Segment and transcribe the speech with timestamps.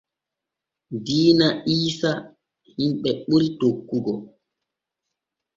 [1.05, 2.11] Diina iisa
[2.75, 4.13] himɓe ɓuri tokkugo.